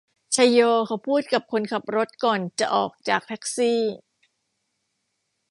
[0.33, 3.79] ไชโยเขาพูดกับคนขับรถก่อนจะออกจากแท็กซี่